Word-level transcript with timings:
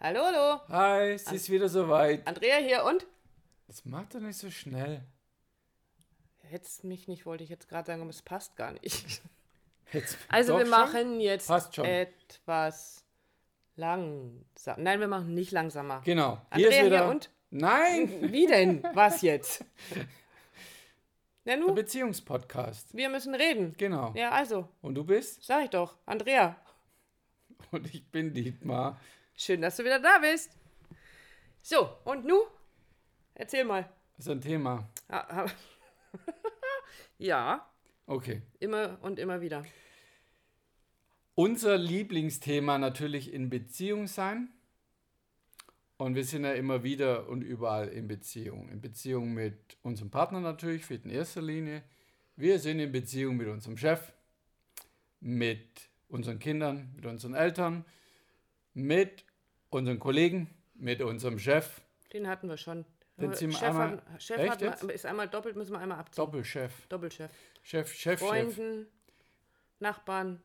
Hallo, 0.00 0.20
hallo. 0.24 0.60
Hi, 0.68 1.10
es 1.12 1.30
ist 1.32 1.50
wieder 1.50 1.68
soweit. 1.68 2.26
Andrea 2.26 2.56
hier 2.58 2.84
und? 2.84 3.06
Das 3.66 3.84
macht 3.84 4.14
doch 4.14 4.20
nicht 4.20 4.38
so 4.38 4.50
schnell. 4.50 5.02
Hättest 6.42 6.84
mich 6.84 7.08
nicht, 7.08 7.26
wollte 7.26 7.44
ich 7.44 7.50
jetzt 7.50 7.68
gerade 7.68 7.86
sagen, 7.86 8.00
aber 8.00 8.10
es 8.10 8.22
passt 8.22 8.56
gar 8.56 8.72
nicht. 8.72 9.20
Jetzt, 9.92 10.18
Also 10.28 10.52
wir 10.54 10.60
schon? 10.66 10.70
machen 10.70 11.20
jetzt 11.20 11.48
etwas 11.78 13.02
langsam. 13.74 14.82
Nein, 14.82 15.00
wir 15.00 15.08
machen 15.08 15.32
nicht 15.34 15.50
langsamer. 15.50 16.02
Genau. 16.04 16.38
Andrea 16.50 16.68
ist 16.80 16.84
wieder. 16.86 16.98
hier 17.04 17.10
und? 17.10 17.30
Nein! 17.50 18.30
Wie 18.30 18.46
denn? 18.46 18.82
Was 18.92 19.22
jetzt? 19.22 19.64
Nu, 21.46 21.72
Beziehungspodcast. 21.74 22.94
wir 22.94 23.08
müssen 23.08 23.34
reden. 23.34 23.74
Genau. 23.78 24.12
Ja, 24.14 24.32
also, 24.32 24.68
Und 24.82 24.94
du 24.96 25.04
bist? 25.04 25.42
sag 25.42 25.64
ich 25.64 25.70
doch. 25.70 25.96
Andrea, 26.04 26.54
Und 27.70 27.86
ich 27.94 28.06
bin 28.10 28.34
Dietmar. 28.34 29.00
Schön, 29.38 29.62
dass 29.62 29.76
du 29.76 29.84
wieder 29.84 30.00
da 30.00 30.18
bist. 30.18 30.50
So, 31.62 31.96
und 32.04 32.24
nu? 32.24 32.42
Erzähl 33.34 33.64
mal. 33.64 33.88
Das 34.16 34.26
ist 34.26 34.32
ein 34.32 34.40
Thema. 34.40 34.88
Ja, 37.20 37.68
Okay. 38.06 38.42
immer 38.60 38.98
und 39.02 39.18
immer 39.18 39.40
wieder. 39.40 39.66
Unser 41.34 41.76
Lieblingsthema 41.76 42.78
natürlich 42.78 43.32
in 43.32 43.50
Beziehung 43.50 44.06
sein. 44.06 44.50
Und 45.96 46.14
wir 46.14 46.24
sind 46.24 46.44
ja 46.44 46.52
immer 46.52 46.84
wieder 46.84 47.28
und 47.28 47.42
überall 47.42 47.88
in 47.88 48.06
Beziehung. 48.06 48.68
In 48.68 48.80
Beziehung 48.80 49.34
mit 49.34 49.76
unserem 49.82 50.10
Partner 50.10 50.38
natürlich, 50.40 50.84
für 50.84 50.94
in 50.94 51.10
erster 51.10 51.42
Linie. 51.42 51.82
Wir 52.36 52.60
sind 52.60 52.78
in 52.78 52.92
Beziehung 52.92 53.36
mit 53.36 53.48
unserem 53.48 53.76
Chef, 53.76 54.12
mit 55.18 55.90
unseren 56.06 56.38
Kindern, 56.38 56.92
mit 56.94 57.04
unseren 57.04 57.34
Eltern, 57.34 57.84
mit 58.74 59.24
unseren 59.70 59.98
Kollegen, 59.98 60.48
mit 60.74 61.00
unserem 61.02 61.38
Chef, 61.38 61.80
Den 62.12 62.26
hatten 62.28 62.48
wir 62.48 62.56
schon. 62.56 62.84
Den 63.16 63.34
Chef, 63.34 63.62
einmal- 63.62 64.00
hat, 64.12 64.22
Chef 64.22 64.38
Echt 64.38 64.62
hat, 64.64 64.82
ist 64.84 65.04
einmal 65.04 65.28
doppelt, 65.28 65.56
müssen 65.56 65.72
wir 65.72 65.80
einmal 65.80 65.98
abziehen. 65.98 66.24
Doppelchef, 66.24 66.86
Doppelchef. 66.88 67.30
Chef, 67.62 67.88
Chef, 67.92 67.98
Chef. 67.98 68.20
Freunden, 68.20 68.86
Nachbarn, 69.80 70.40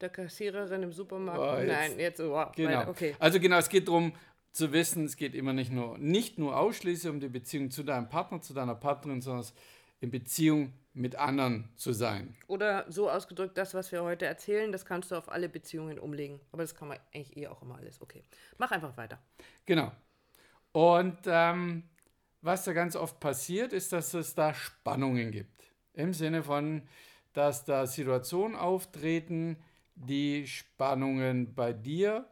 der 0.00 0.08
Kassiererin 0.08 0.82
im 0.82 0.92
Supermarkt. 0.92 1.40
Oh, 1.40 1.58
jetzt- 1.60 1.68
Nein, 1.68 1.98
jetzt 1.98 2.20
oh, 2.20 2.44
Genau. 2.56 2.70
weiter, 2.80 2.88
okay. 2.90 3.14
Also 3.18 3.38
genau, 3.38 3.58
es 3.58 3.68
geht 3.68 3.86
darum 3.86 4.12
zu 4.52 4.72
wissen, 4.72 5.04
es 5.04 5.16
geht 5.16 5.34
immer 5.34 5.52
nicht 5.52 5.70
nur, 5.70 5.96
nicht 5.98 6.38
nur 6.38 6.56
ausschließlich 6.58 7.10
um 7.12 7.20
die 7.20 7.28
Beziehung 7.28 7.70
zu 7.70 7.84
deinem 7.84 8.08
Partner, 8.08 8.42
zu 8.42 8.52
deiner 8.52 8.74
Partnerin, 8.74 9.20
sondern 9.20 9.42
es 9.42 9.54
in 10.00 10.10
Beziehung 10.10 10.72
mit 10.92 11.16
anderen 11.16 11.68
zu 11.76 11.92
sein. 11.92 12.34
Oder 12.46 12.84
so 12.90 13.10
ausgedrückt, 13.10 13.56
das, 13.56 13.74
was 13.74 13.92
wir 13.92 14.02
heute 14.02 14.26
erzählen, 14.26 14.72
das 14.72 14.84
kannst 14.84 15.10
du 15.10 15.16
auf 15.16 15.30
alle 15.30 15.48
Beziehungen 15.48 15.98
umlegen. 15.98 16.40
Aber 16.52 16.62
das 16.62 16.74
kann 16.74 16.88
man 16.88 16.98
eigentlich 17.14 17.36
eh 17.36 17.46
auch 17.46 17.62
immer 17.62 17.76
alles. 17.76 18.00
Okay. 18.00 18.24
Mach 18.58 18.70
einfach 18.70 18.96
weiter. 18.96 19.18
Genau. 19.66 19.92
Und 20.72 21.18
ähm, 21.26 21.84
was 22.42 22.64
da 22.64 22.72
ganz 22.72 22.96
oft 22.96 23.20
passiert, 23.20 23.72
ist, 23.72 23.92
dass 23.92 24.14
es 24.14 24.34
da 24.34 24.54
Spannungen 24.54 25.30
gibt. 25.30 25.72
Im 25.92 26.12
Sinne 26.14 26.42
von, 26.42 26.82
dass 27.32 27.64
da 27.64 27.86
Situationen 27.86 28.56
auftreten, 28.56 29.56
die 29.94 30.46
Spannungen 30.46 31.54
bei 31.54 31.72
dir 31.72 32.26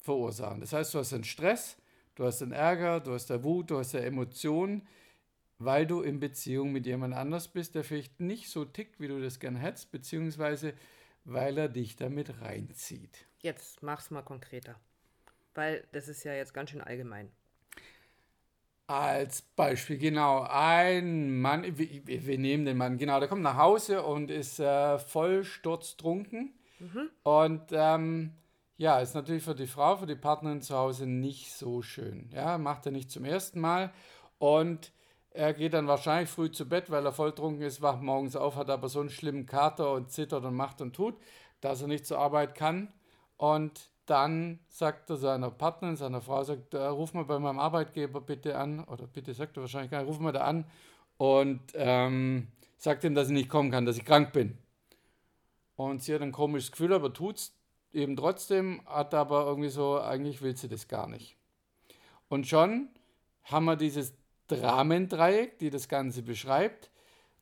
verursachen. 0.00 0.60
Das 0.60 0.72
heißt, 0.72 0.94
du 0.94 0.98
hast 0.98 1.12
einen 1.12 1.24
Stress, 1.24 1.76
du 2.14 2.24
hast 2.24 2.42
einen 2.42 2.52
Ärger, 2.52 3.00
du 3.00 3.12
hast 3.12 3.30
eine 3.30 3.44
Wut, 3.44 3.70
du 3.70 3.78
hast 3.78 3.94
eine 3.94 4.06
Emotion, 4.06 4.82
weil 5.58 5.86
du 5.86 6.02
in 6.02 6.20
Beziehung 6.20 6.72
mit 6.72 6.86
jemand 6.86 7.14
anders 7.14 7.48
bist, 7.48 7.74
der 7.74 7.84
vielleicht 7.84 8.20
nicht 8.20 8.50
so 8.50 8.64
tickt, 8.64 9.00
wie 9.00 9.08
du 9.08 9.20
das 9.20 9.40
gerne 9.40 9.58
hättest, 9.58 9.90
beziehungsweise 9.90 10.74
weil 11.24 11.58
er 11.58 11.68
dich 11.68 11.96
damit 11.96 12.40
reinzieht. 12.40 13.26
Jetzt 13.40 13.82
mach's 13.82 14.10
mal 14.10 14.22
konkreter. 14.22 14.76
Weil 15.54 15.84
das 15.92 16.08
ist 16.08 16.24
ja 16.24 16.34
jetzt 16.34 16.54
ganz 16.54 16.70
schön 16.70 16.80
allgemein. 16.80 17.30
Als 18.86 19.42
Beispiel, 19.42 19.98
genau, 19.98 20.46
ein 20.48 21.40
Mann, 21.40 21.64
wir, 21.76 22.06
wir 22.06 22.38
nehmen 22.38 22.64
den 22.64 22.76
Mann, 22.76 22.98
genau, 22.98 23.18
der 23.18 23.28
kommt 23.28 23.42
nach 23.42 23.56
Hause 23.56 24.04
und 24.04 24.30
ist 24.30 24.60
äh, 24.60 24.98
voll 24.98 25.42
sturztrunken. 25.42 26.52
Und 27.24 27.62
ähm, 27.72 28.32
ja, 28.76 29.00
ist 29.00 29.14
natürlich 29.14 29.42
für 29.42 29.54
die 29.54 29.66
Frau, 29.66 29.96
für 29.96 30.06
die 30.06 30.14
Partnerin 30.14 30.60
zu 30.60 30.76
Hause 30.76 31.06
nicht 31.06 31.52
so 31.52 31.82
schön. 31.82 32.30
Ja, 32.32 32.58
macht 32.58 32.86
er 32.86 32.92
nicht 32.92 33.10
zum 33.10 33.24
ersten 33.24 33.60
Mal. 33.60 33.92
Und 34.38 34.92
er 35.36 35.52
geht 35.52 35.74
dann 35.74 35.86
wahrscheinlich 35.86 36.30
früh 36.30 36.50
zu 36.50 36.66
Bett, 36.68 36.90
weil 36.90 37.04
er 37.04 37.12
voll 37.12 37.32
trunken 37.32 37.62
ist, 37.62 37.82
wacht 37.82 38.00
morgens 38.00 38.36
auf, 38.36 38.56
hat 38.56 38.70
aber 38.70 38.88
so 38.88 39.00
einen 39.00 39.10
schlimmen 39.10 39.46
Kater 39.46 39.92
und 39.92 40.10
zittert 40.10 40.44
und 40.44 40.54
macht 40.54 40.80
und 40.80 40.96
tut, 40.96 41.14
dass 41.60 41.82
er 41.82 41.88
nicht 41.88 42.06
zur 42.06 42.18
Arbeit 42.18 42.54
kann. 42.54 42.92
Und 43.36 43.90
dann 44.06 44.60
sagt 44.68 45.10
er 45.10 45.16
seiner 45.16 45.50
Partnerin, 45.50 45.96
seiner 45.96 46.20
Frau, 46.20 46.42
sagt, 46.42 46.74
äh, 46.74 46.78
ruf 46.78 47.12
mal 47.12 47.24
bei 47.24 47.38
meinem 47.38 47.58
Arbeitgeber 47.58 48.20
bitte 48.20 48.56
an, 48.56 48.84
oder 48.84 49.06
bitte 49.06 49.34
sagt 49.34 49.56
er 49.58 49.62
wahrscheinlich 49.62 49.90
gar 49.90 50.00
nicht, 50.00 50.08
ruf 50.08 50.18
mal 50.18 50.32
da 50.32 50.40
an 50.42 50.64
und 51.18 51.60
ähm, 51.74 52.48
sagt 52.78 53.04
ihm, 53.04 53.14
dass 53.14 53.28
ich 53.28 53.34
nicht 53.34 53.48
kommen 53.48 53.70
kann, 53.70 53.84
dass 53.84 53.98
ich 53.98 54.04
krank 54.04 54.32
bin. 54.32 54.56
Und 55.74 56.02
sie 56.02 56.14
hat 56.14 56.22
ein 56.22 56.32
komisches 56.32 56.70
Gefühl, 56.72 56.94
aber 56.94 57.12
tut's 57.12 57.52
eben 57.92 58.16
trotzdem, 58.16 58.80
hat 58.86 59.12
aber 59.12 59.46
irgendwie 59.46 59.68
so, 59.68 60.00
eigentlich 60.00 60.40
will 60.40 60.56
sie 60.56 60.68
das 60.68 60.88
gar 60.88 61.08
nicht. 61.08 61.36
Und 62.28 62.46
schon 62.46 62.88
haben 63.44 63.64
wir 63.66 63.76
dieses 63.76 64.14
Dramentreieck, 64.48 65.58
die 65.58 65.70
das 65.70 65.88
Ganze 65.88 66.22
beschreibt. 66.22 66.90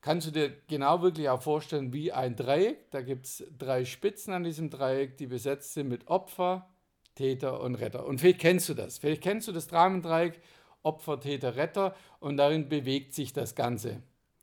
Kannst 0.01 0.27
du 0.27 0.31
dir 0.31 0.53
genau 0.69 1.01
wirklich 1.03 1.29
auch 1.31 1.41
vorstellen 1.41 1.93
wie 1.93 2.13
ein 2.13 2.37
Dreieck? 2.37 2.91
Da 2.91 3.01
gibt 3.01 3.27
es 3.27 3.45
drei 3.59 3.85
Spitzen 3.85 4.35
an 4.35 4.45
diesem 4.45 4.69
Dreieck, 4.69 5.17
die 5.17 5.27
besetzt 5.27 5.73
sind 5.73 5.89
mit 5.89 6.09
Opfer, 6.09 6.69
Täter 7.15 7.61
und 7.61 7.77
Retter. 7.77 8.05
Und 8.07 8.21
vielleicht 8.21 8.41
kennst 8.41 8.69
du 8.69 8.75
das. 8.75 8.99
Vielleicht 8.99 9.23
kennst 9.23 9.49
du 9.49 9.53
das 9.53 9.67
Dramentreieck 9.67 10.41
Opfer, 10.83 11.19
Täter, 11.21 11.57
Retter 11.57 11.97
und 12.21 12.37
darin 12.37 12.69
bewegt 12.69 13.15
sich 13.15 13.33
das 13.33 13.55
Ganze. 13.55 14.03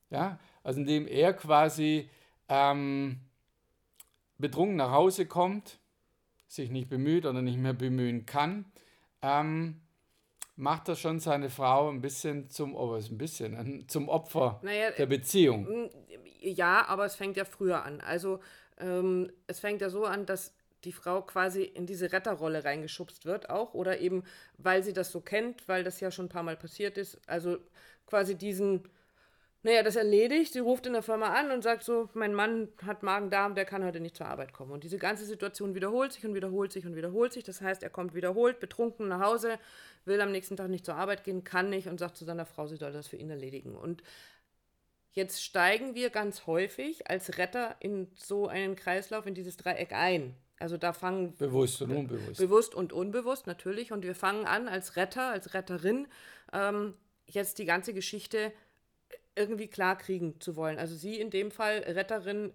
Ja? 0.09 0.39
Also 0.63 0.79
indem 0.79 1.07
er 1.07 1.33
quasi 1.33 2.09
ähm, 2.49 3.19
betrunken 4.37 4.75
nach 4.75 4.91
Hause 4.91 5.27
kommt, 5.27 5.79
sich 6.47 6.69
nicht 6.69 6.89
bemüht 6.89 7.25
oder 7.25 7.41
nicht 7.41 7.59
mehr 7.59 7.73
bemühen 7.73 8.25
kann, 8.25 8.65
ähm, 9.21 9.80
macht 10.61 10.87
er 10.87 10.95
schon 10.95 11.19
seine 11.19 11.49
Frau 11.49 11.89
ein 11.89 12.01
bisschen 12.01 12.49
zum, 12.49 12.75
oh, 12.75 12.93
ein 12.93 13.17
bisschen, 13.17 13.55
ein- 13.55 13.87
zum 13.87 14.07
Opfer 14.09 14.59
Naja, 14.63 14.91
der 14.91 15.07
Beziehung. 15.07 15.89
Ja, 16.39 16.85
aber 16.87 17.05
es 17.05 17.15
fängt 17.15 17.35
ja 17.35 17.45
früher 17.45 17.83
an. 17.83 17.99
Also 18.01 18.39
ähm, 18.79 19.31
es 19.47 19.59
fängt 19.59 19.81
ja 19.81 19.89
so 19.89 20.05
an, 20.05 20.25
dass 20.25 20.53
die 20.83 20.91
Frau 20.91 21.21
quasi 21.23 21.63
in 21.63 21.85
diese 21.85 22.11
Retterrolle 22.11 22.63
reingeschubst 22.63 23.25
wird 23.25 23.49
auch 23.49 23.73
oder 23.73 23.99
eben, 23.99 24.23
weil 24.57 24.83
sie 24.83 24.93
das 24.93 25.11
so 25.11 25.19
kennt, 25.21 25.67
weil 25.67 25.83
das 25.83 25.99
ja 25.99 26.11
schon 26.11 26.25
ein 26.25 26.29
paar 26.29 26.43
Mal 26.43 26.57
passiert 26.57 26.97
ist. 26.97 27.19
Also 27.27 27.57
quasi 28.05 28.35
diesen, 28.35 28.83
naja, 29.63 29.83
das 29.83 29.95
erledigt. 29.95 30.53
Sie 30.53 30.59
ruft 30.59 30.87
in 30.87 30.93
der 30.93 31.03
Firma 31.03 31.27
an 31.27 31.51
und 31.51 31.61
sagt 31.61 31.83
so, 31.83 32.09
mein 32.13 32.33
Mann 32.33 32.69
hat 32.85 33.03
Magen-Darm, 33.03 33.55
der 33.55 33.65
kann 33.65 33.83
heute 33.83 33.99
nicht 33.99 34.15
zur 34.15 34.27
Arbeit 34.27 34.53
kommen. 34.53 34.71
Und 34.71 34.83
diese 34.83 34.97
ganze 34.97 35.25
Situation 35.25 35.75
wiederholt 35.75 36.13
sich 36.13 36.25
und 36.25 36.33
wiederholt 36.33 36.71
sich 36.71 36.85
und 36.85 36.95
wiederholt 36.95 37.33
sich. 37.33 37.43
Das 37.43 37.61
heißt, 37.61 37.83
er 37.83 37.89
kommt 37.89 38.15
wiederholt, 38.15 38.59
betrunken 38.59 39.07
nach 39.07 39.21
Hause, 39.21 39.59
will 40.05 40.19
am 40.21 40.31
nächsten 40.31 40.57
Tag 40.57 40.69
nicht 40.69 40.85
zur 40.85 40.95
Arbeit 40.95 41.23
gehen, 41.23 41.43
kann 41.43 41.69
nicht 41.69 41.87
und 41.87 41.99
sagt 41.99 42.17
zu 42.17 42.25
seiner 42.25 42.45
Frau, 42.45 42.67
sie 42.67 42.77
soll 42.77 42.91
das 42.91 43.07
für 43.07 43.17
ihn 43.17 43.29
erledigen. 43.29 43.75
Und 43.75 44.03
Jetzt 45.13 45.43
steigen 45.43 45.93
wir 45.93 46.09
ganz 46.09 46.47
häufig 46.47 47.09
als 47.09 47.37
Retter 47.37 47.75
in 47.79 48.07
so 48.15 48.47
einen 48.47 48.75
Kreislauf, 48.75 49.25
in 49.25 49.33
dieses 49.33 49.57
Dreieck 49.57 49.91
ein. 49.91 50.35
Also 50.57 50.77
da 50.77 50.93
fangen 50.93 51.35
Bewusst 51.35 51.81
und 51.81 51.91
unbewusst. 51.91 52.39
bewusst 52.39 52.75
und 52.75 52.93
unbewusst 52.93 53.45
natürlich. 53.45 53.91
Und 53.91 54.05
wir 54.05 54.15
fangen 54.15 54.45
an 54.45 54.69
als 54.69 54.95
Retter, 54.95 55.29
als 55.31 55.53
Retterin, 55.53 56.07
ähm, 56.53 56.93
jetzt 57.25 57.57
die 57.59 57.65
ganze 57.65 57.93
Geschichte 57.93 58.53
irgendwie 59.41 59.67
klarkriegen 59.67 60.39
zu 60.39 60.55
wollen. 60.55 60.77
Also 60.77 60.95
sie 60.95 61.19
in 61.19 61.29
dem 61.29 61.51
Fall 61.51 61.79
Retterin 61.79 62.53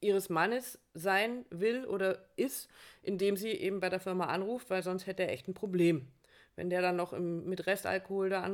ihres 0.00 0.28
Mannes 0.28 0.78
sein 0.94 1.44
will 1.50 1.84
oder 1.84 2.24
ist, 2.36 2.68
indem 3.02 3.36
sie 3.36 3.50
eben 3.50 3.80
bei 3.80 3.88
der 3.88 4.00
Firma 4.00 4.26
anruft, 4.26 4.70
weil 4.70 4.82
sonst 4.82 5.06
hätte 5.06 5.24
er 5.24 5.32
echt 5.32 5.48
ein 5.48 5.54
Problem. 5.54 6.08
Wenn 6.54 6.70
der 6.70 6.82
dann 6.82 6.96
noch 6.96 7.12
im, 7.12 7.48
mit 7.48 7.66
Restalkohol 7.66 8.30
da 8.30 8.42
an, 8.42 8.52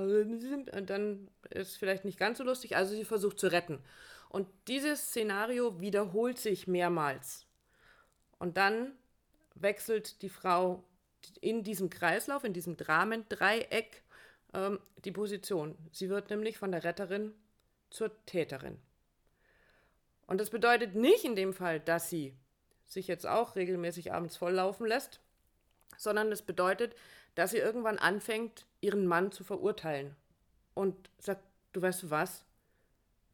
dann 0.86 1.28
ist 1.50 1.76
vielleicht 1.76 2.04
nicht 2.04 2.18
ganz 2.18 2.38
so 2.38 2.44
lustig. 2.44 2.76
Also 2.76 2.94
sie 2.94 3.04
versucht 3.04 3.38
zu 3.38 3.50
retten. 3.50 3.78
Und 4.28 4.48
dieses 4.68 5.08
Szenario 5.08 5.80
wiederholt 5.80 6.38
sich 6.38 6.66
mehrmals. 6.66 7.46
Und 8.38 8.56
dann 8.56 8.92
wechselt 9.54 10.22
die 10.22 10.28
Frau 10.28 10.84
in 11.40 11.62
diesem 11.62 11.88
Kreislauf, 11.88 12.44
in 12.44 12.52
diesem 12.52 12.76
Dramen-Dreieck, 12.76 14.02
ähm, 14.52 14.80
die 15.04 15.12
Position. 15.12 15.76
Sie 15.92 16.10
wird 16.10 16.30
nämlich 16.30 16.58
von 16.58 16.72
der 16.72 16.84
Retterin 16.84 17.32
zur 17.94 18.10
Täterin. 18.26 18.76
Und 20.26 20.40
das 20.40 20.50
bedeutet 20.50 20.94
nicht 20.94 21.24
in 21.24 21.36
dem 21.36 21.52
Fall, 21.54 21.78
dass 21.78 22.10
sie 22.10 22.34
sich 22.86 23.06
jetzt 23.06 23.26
auch 23.26 23.56
regelmäßig 23.56 24.12
abends 24.12 24.36
volllaufen 24.36 24.86
lässt, 24.86 25.20
sondern 25.96 26.32
es 26.32 26.42
bedeutet, 26.42 26.96
dass 27.36 27.52
sie 27.52 27.58
irgendwann 27.58 27.98
anfängt, 27.98 28.66
ihren 28.80 29.06
Mann 29.06 29.30
zu 29.30 29.44
verurteilen 29.44 30.16
und 30.74 31.10
sagt, 31.18 31.42
du 31.72 31.82
weißt 31.82 32.02
du 32.02 32.10
was, 32.10 32.44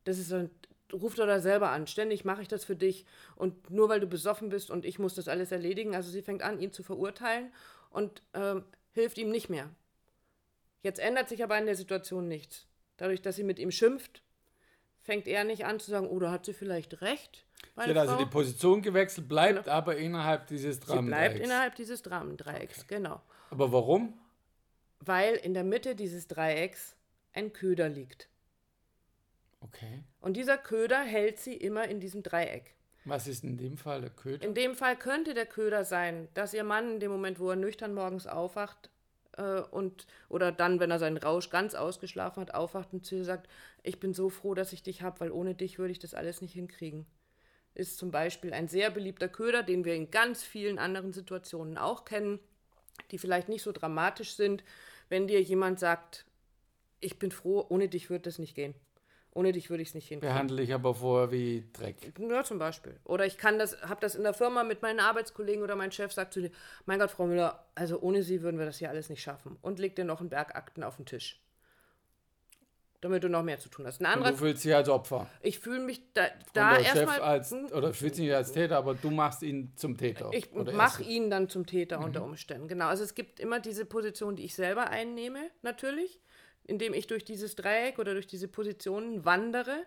das 0.05 0.19
ist, 0.19 0.33
ein, 0.33 0.51
ruf 0.93 1.15
doch 1.15 1.27
da 1.27 1.41
selber 1.41 1.71
an. 1.71 1.87
Ständig 1.87 2.25
mache 2.25 2.43
ich 2.43 2.49
das 2.49 2.65
für 2.65 2.77
dich. 2.77 3.07
Und 3.37 3.71
nur 3.71 3.89
weil 3.89 4.01
du 4.01 4.07
besoffen 4.07 4.51
bist 4.51 4.71
und 4.71 4.85
ich 4.85 4.99
muss 4.99 5.15
das 5.15 5.29
alles 5.29 5.53
erledigen. 5.53 5.95
Also 5.95 6.11
sie 6.11 6.23
fängt 6.23 6.43
an, 6.43 6.61
ihn 6.61 6.73
zu 6.73 6.83
verurteilen 6.83 7.53
und 7.91 8.23
ähm, 8.35 8.65
hilft 8.93 9.19
ihm 9.19 9.31
nicht 9.31 9.49
mehr. 9.49 9.71
Jetzt 10.83 10.99
ändert 10.99 11.29
sich 11.29 11.43
aber 11.43 11.59
in 11.59 11.67
der 11.67 11.77
Situation 11.77 12.29
nichts. 12.29 12.67
Dadurch, 12.97 13.23
dass 13.23 13.37
sie 13.37 13.45
mit 13.45 13.59
ihm 13.59 13.71
schimpft, 13.71 14.23
fängt 15.11 15.27
er 15.27 15.43
nicht 15.43 15.65
an 15.65 15.81
zu 15.81 15.91
sagen, 15.91 16.07
oh, 16.09 16.21
da 16.21 16.31
hat 16.31 16.47
sie 16.47 16.53
vielleicht 16.53 17.01
recht. 17.03 17.45
Sie 17.75 17.83
hat 17.83 17.97
also 17.97 18.15
die 18.15 18.27
Position 18.27 18.81
gewechselt, 18.81 19.29
bleibt 19.29 19.65
genau. 19.65 19.77
aber 19.77 19.97
innerhalb 19.97 20.47
dieses 20.47 20.79
Dramendreiecks. 20.79 21.33
Sie 21.33 21.39
bleibt 21.39 21.45
innerhalb 21.45 21.75
dieses 21.75 22.03
Dramendreiecks, 22.03 22.79
okay. 22.85 22.95
genau. 22.95 23.21
Aber 23.51 23.73
warum? 23.73 24.15
Weil 25.01 25.35
in 25.35 25.53
der 25.53 25.65
Mitte 25.65 25.97
dieses 25.97 26.29
Dreiecks 26.29 26.95
ein 27.33 27.53
Köder 27.53 27.89
liegt. 27.89 28.29
Okay. 29.63 30.05
Und 30.21 30.37
dieser 30.37 30.57
Köder 30.57 31.01
hält 31.01 31.41
sie 31.41 31.55
immer 31.55 31.89
in 31.89 31.99
diesem 31.99 32.23
Dreieck. 32.23 32.77
Was 33.05 33.27
ist 33.27 33.43
in 33.43 33.57
dem 33.57 33.77
Fall 33.79 34.03
der 34.03 34.11
Köder? 34.11 34.47
In 34.47 34.55
dem 34.55 34.77
Fall 34.77 34.97
könnte 34.97 35.35
der 35.35 35.47
Köder 35.47 35.85
sein, 35.85 36.29
dass 36.35 36.55
ihr 36.55 36.63
Mann 36.63 36.93
in 36.93 37.01
dem 37.01 37.11
Moment, 37.11 37.41
wo 37.41 37.51
er 37.51 37.57
nüchtern 37.57 37.95
morgens 37.95 38.29
aufwacht 38.29 38.91
äh, 39.37 39.61
und 39.61 40.07
oder 40.29 40.53
dann, 40.53 40.81
wenn 40.81 40.91
er 40.91 40.99
seinen 40.99 41.17
Rausch 41.17 41.51
ganz 41.51 41.75
ausgeschlafen 41.75 42.41
hat, 42.41 42.55
aufwacht 42.55 42.93
und 42.93 43.05
zu 43.05 43.17
ihr 43.17 43.25
sagt, 43.25 43.49
ich 43.83 44.01
bin 44.01 44.15
so 44.15 44.31
froh, 44.31 44.55
dass 44.55 44.73
ich 44.73 44.83
dich 44.83 45.03
habe, 45.03 45.21
weil 45.21 45.31
ohne 45.31 45.55
dich 45.55 45.79
würde 45.79 45.93
ich 45.93 45.99
das 45.99 46.15
alles 46.15 46.41
nicht 46.41 46.53
hinkriegen. 46.53 47.07
Ist 47.75 47.99
zum 47.99 48.11
Beispiel 48.11 48.53
ein 48.53 48.69
sehr 48.69 48.91
beliebter 48.91 49.29
Köder, 49.29 49.63
den 49.63 49.85
wir 49.85 49.95
in 49.95 50.11
ganz 50.11 50.43
vielen 50.43 50.79
anderen 50.79 51.13
Situationen 51.13 51.79
auch 51.79 52.05
kennen, 52.05 52.41
die 53.11 53.19
vielleicht 53.19 53.49
nicht 53.49 53.63
so 53.63 53.73
dramatisch 53.73 54.35
sind, 54.35 54.65
wenn 55.09 55.29
dir 55.29 55.41
jemand 55.41 55.79
sagt, 55.79 56.27
ich 57.01 57.19
bin 57.19 57.31
froh, 57.31 57.65
ohne 57.69 57.89
dich 57.89 58.11
würde 58.11 58.25
das 58.25 58.39
nicht 58.39 58.55
gehen. 58.55 58.75
Ohne 59.33 59.53
dich 59.53 59.71
würde 59.71 59.83
ich 59.83 59.91
es 59.91 59.95
nicht 59.95 60.09
hinkriegen. 60.09 60.35
Behandle 60.35 60.63
ich 60.63 60.75
aber 60.75 60.95
vorher 60.95 61.31
wie 61.31 61.65
Dreck. 61.73 62.13
Ja, 62.19 62.43
zum 62.43 62.59
Beispiel. 62.59 62.99
Oder 63.05 63.27
ich 63.27 63.39
kann 63.39 63.59
das, 63.59 63.81
habe 63.83 64.01
das 64.01 64.17
in 64.17 64.25
der 64.25 64.35
Firma 64.35 64.65
mit 64.65 64.83
meinen 64.83 64.99
Arbeitskollegen 64.99 65.63
oder 65.63 65.77
mein 65.77 65.93
Chef 65.93 66.13
sagt 66.13 66.33
zu 66.33 66.41
dir, 66.41 66.51
mein 66.85 66.99
Gott, 66.99 67.13
Frau 67.13 67.27
Müller, 67.27 67.65
also 67.77 68.01
ohne 68.01 68.25
Sie 68.25 68.43
würden 68.43 68.59
wir 68.59 68.67
das 68.67 68.79
hier 68.79 68.91
alles 68.91 69.09
nicht 69.09 69.23
schaffen. 69.23 69.57
Und 69.63 69.79
legt 69.79 69.99
dir 69.99 70.05
noch 70.05 70.21
einen 70.21 70.31
Berg 70.31 70.57
Akten 70.57 70.83
auf 70.83 70.97
den 70.97 71.07
Tisch. 71.07 71.41
Damit 73.01 73.25
du 73.25 73.29
noch 73.29 73.43
mehr 73.43 73.59
zu 73.59 73.71
tun 73.71 73.87
hast. 73.87 74.01
Ein 74.01 74.07
anderer, 74.07 74.33
du 74.33 74.37
fühlst 74.37 74.65
dich 74.65 74.75
als 74.75 74.89
Opfer. 74.89 75.27
Ich 75.41 75.59
fühle 75.61 75.81
mich 75.81 76.13
da, 76.13 76.27
da 76.53 76.77
erstmal. 76.77 77.21
Als, 77.21 77.53
oder 77.53 77.95
fühlst 77.95 78.19
dich 78.19 78.27
nicht 78.27 78.35
als 78.35 78.53
Täter, 78.53 78.77
aber 78.77 78.95
du 78.95 79.11
machst 79.11 79.43
ihn 79.43 79.73
zum 79.77 79.97
Täter. 79.97 80.29
Ich 80.33 80.53
mache 80.53 81.03
ihn 81.05 81.31
dann 81.31 81.49
zum 81.49 81.65
Täter 81.65 81.99
mhm. 81.99 82.05
unter 82.05 82.25
Umständen. 82.25 82.69
Genau. 82.69 82.89
Also 82.89 83.05
es 83.05 83.15
gibt 83.15 83.41
immer 83.41 83.61
diese 83.61 83.87
Position, 83.87 84.37
die 84.37 84.45
ich 84.45 84.55
selber 84.55 84.91
einnehme, 84.91 85.51
natürlich 85.63 86.21
indem 86.65 86.95
ich 86.95 87.07
durch 87.07 87.25
dieses 87.25 87.57
Dreieck 87.57 87.99
oder 87.99 88.15
durch 88.15 88.27
diese 88.27 88.49
Positionen 88.49 89.25
wandere. 89.25 89.85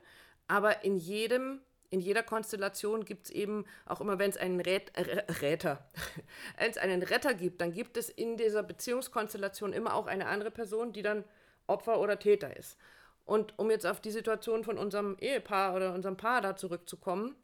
Aber 0.48 0.84
in 0.84 0.98
jedem, 0.98 1.62
in 1.90 2.00
jeder 2.00 2.24
Konstellation 2.24 3.06
gibt 3.06 3.25
es 3.25 3.31
eben, 3.31 3.66
auch 3.86 4.02
immer 4.02 4.20
wenn 4.20 4.30
es 4.30 4.38
einen 4.38 4.60
Rät, 4.60 4.92
äh, 4.96 5.31
Räter, 5.42 5.90
wenn 6.58 6.72
es 6.72 6.78
einen 6.78 7.04
Retter 7.04 7.34
gibt, 7.34 7.62
dann 7.62 7.74
gibt 7.74 7.98
es 7.98 8.10
in 8.10 8.38
dieser 8.38 8.64
Beziehungskonstellation 8.64 9.74
immer 9.74 9.94
auch 9.94 10.08
eine 10.08 10.28
andere 10.28 10.52
Person, 10.52 10.94
die 10.94 11.02
dann 11.02 11.24
Opfer 11.68 12.00
oder 12.00 12.20
Täter 12.20 12.56
ist. 12.58 12.78
Und 13.26 13.58
um 13.58 13.72
jetzt 13.72 13.86
auf 13.86 14.02
die 14.02 14.12
Situation 14.12 14.64
von 14.64 14.78
unserem 14.78 15.18
Ehepaar 15.19 15.76
oder 15.76 15.94
unserem 15.94 16.18
Paar 16.18 16.42
da 16.42 16.56
zurückzukommen, 16.56 17.36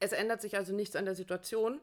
es 0.00 0.12
ändert 0.12 0.42
sich 0.42 0.56
also 0.56 0.74
nichts 0.74 0.96
an 0.96 1.04
der 1.04 1.14
Situation. 1.14 1.80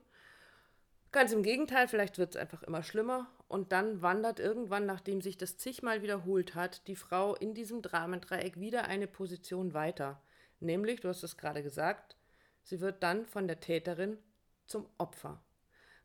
Ganz 1.12 1.32
im 1.32 1.44
Gegenteil, 1.44 1.88
vielleicht 1.88 2.18
wird 2.18 2.36
es 2.36 2.42
einfach 2.42 2.64
immer 2.64 2.84
schlimmer 2.84 3.28
und 3.54 3.72
dann 3.72 4.02
wandert 4.02 4.40
irgendwann, 4.40 4.88
nachdem 4.88 5.22
sich 5.22 5.38
das 5.38 5.58
zigmal 5.58 6.02
wiederholt 6.02 6.56
hat, 6.56 6.88
die 6.88 6.96
Frau 6.96 7.36
in 7.36 7.54
diesem 7.54 7.84
Dramendreieck 7.84 8.60
wieder 8.60 8.86
eine 8.86 9.06
Position 9.06 9.76
weiter. 9.76 10.20
Nämlich, 10.60 11.02
du 11.02 11.10
hast 11.10 11.22
es 11.22 11.38
gerade 11.38 11.62
gesagt, 11.62 12.18
sie 12.64 12.82
wird 12.82 13.04
dann 13.04 13.28
von 13.28 13.48
der 13.48 13.60
Täterin 13.60 14.18
zum 14.66 14.88
Opfer, 14.98 15.40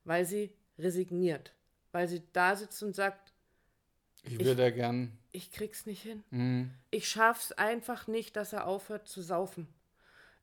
weil 0.05 0.27
sie 0.27 0.53
resigniert, 0.79 1.55
weil 1.91 2.07
sie 2.07 2.23
da 2.35 2.55
sitzt 2.55 2.83
und 2.83 2.95
sagt, 2.95 3.33
ich 4.25 4.39
würde 4.45 4.63
ja 4.65 4.71
gern. 4.71 5.17
Ich 5.33 5.51
krieg's 5.51 5.87
nicht 5.87 6.03
hin. 6.03 6.25
Mhm. 6.31 6.71
Ich 6.91 7.09
schaff's 7.09 7.53
einfach 7.53 8.09
nicht, 8.09 8.37
dass 8.37 8.53
er 8.53 8.67
aufhört 8.67 9.09
zu 9.09 9.23
saufen 9.23 9.69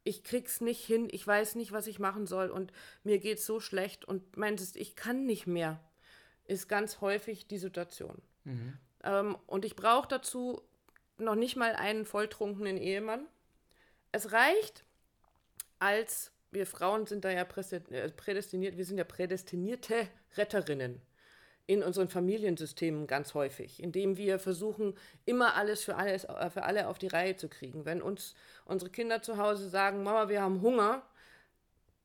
ich 0.05 0.23
krieg's 0.23 0.61
nicht 0.61 0.85
hin, 0.85 1.07
ich 1.11 1.25
weiß 1.25 1.55
nicht, 1.55 1.71
was 1.71 1.87
ich 1.87 1.97
machen 1.97 2.27
soll 2.27 2.51
und 2.51 2.71
mir 3.03 3.17
geht's 3.17 3.45
so 3.45 3.59
schlecht 3.59 4.05
und 4.05 4.37
meintest, 4.37 4.77
ich 4.77 4.95
kann 4.95 5.25
nicht 5.25 5.47
mehr, 5.47 5.81
ist 6.47 6.67
ganz 6.67 7.01
häufig 7.01 7.47
die 7.47 7.57
Situation. 7.57 8.21
Mhm. 8.43 8.77
Ähm, 9.03 9.37
und 9.47 9.65
ich 9.65 9.75
brauche 9.75 10.07
dazu 10.07 10.61
noch 11.17 11.35
nicht 11.35 11.55
mal 11.55 11.73
einen 11.73 12.05
volltrunkenen 12.05 12.77
Ehemann. 12.77 13.25
Es 14.11 14.31
reicht, 14.31 14.83
als 15.79 16.31
wir 16.51 16.65
Frauen 16.65 17.05
sind 17.05 17.25
da 17.25 17.31
ja 17.31 17.41
äh, 17.41 18.09
prädestiniert, 18.11 18.77
wir 18.77 18.85
sind 18.85 18.97
ja 18.97 19.03
prädestinierte 19.03 20.07
Retterinnen 20.37 21.01
in 21.67 21.81
unseren 21.83 22.09
Familiensystemen 22.09 23.07
ganz 23.07 23.33
häufig, 23.33 23.81
indem 23.81 24.17
wir 24.17 24.37
versuchen, 24.39 24.93
immer 25.25 25.55
alles 25.55 25.83
für, 25.83 25.95
alles 25.95 26.25
äh, 26.25 26.49
für 26.49 26.63
alle 26.63 26.87
auf 26.87 26.99
die 26.99 27.07
Reihe 27.07 27.35
zu 27.35 27.49
kriegen. 27.49 27.85
Wenn 27.85 28.01
uns 28.01 28.35
unsere 28.65 28.91
Kinder 28.91 29.21
zu 29.21 29.37
Hause 29.37 29.69
sagen, 29.69 30.03
Mama, 30.03 30.29
wir 30.29 30.41
haben 30.41 30.61
Hunger, 30.61 31.03